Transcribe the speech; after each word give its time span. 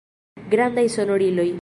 Grandaj 0.53 0.87
sonoriloj. 0.97 1.49